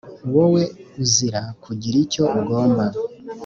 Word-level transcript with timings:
wowe 0.33 0.63
uzira 1.03 1.41
kugira 1.63 1.95
icyo 2.03 2.23
ugomba 2.39 2.85